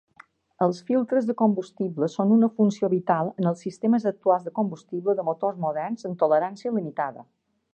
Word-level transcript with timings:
Els 0.65 0.77
filtres 0.85 1.25
de 1.29 1.33
combustible 1.41 2.07
són 2.13 2.31
una 2.37 2.49
funció 2.61 2.89
vital 2.93 3.29
en 3.43 3.49
els 3.51 3.61
sistemes 3.67 4.09
actuals 4.13 4.49
de 4.49 4.55
combustible 4.61 5.17
de 5.21 5.27
motors 5.29 5.63
moderns 5.67 6.09
amb 6.11 6.19
tolerància 6.25 6.75
limitada. 6.81 7.27